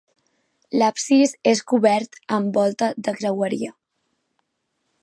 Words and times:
L'absis 0.81 1.35
és 1.51 1.61
cobert 1.73 2.19
amb 2.39 2.59
volta 2.61 2.91
de 3.09 3.15
creueria. 3.21 3.79